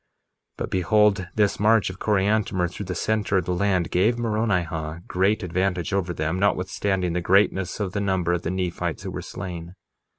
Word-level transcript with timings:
1:25 0.55 0.57
But 0.57 0.69
behold, 0.71 1.27
this 1.35 1.59
march 1.59 1.91
of 1.91 1.99
Coriantumr 1.99 2.67
through 2.71 2.87
the 2.87 2.95
center 2.95 3.37
of 3.37 3.45
the 3.45 3.53
land 3.53 3.91
gave 3.91 4.17
Moronihah 4.17 5.03
great 5.07 5.43
advantage 5.43 5.93
over 5.93 6.11
them, 6.11 6.39
notwithstanding 6.39 7.13
the 7.13 7.21
greatness 7.21 7.79
of 7.79 7.91
the 7.91 8.01
number 8.01 8.33
of 8.33 8.41
the 8.41 8.49
Nephites 8.49 9.03
who 9.03 9.11
were 9.11 9.21
slain. 9.21 9.75